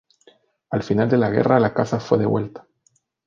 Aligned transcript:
Al 0.71 0.81
final 0.81 1.09
de 1.11 1.17
la 1.19 1.29
guerra 1.29 1.59
la 1.59 1.75
casa 1.75 1.99
fue 1.99 2.17
devuelta. 2.17 2.65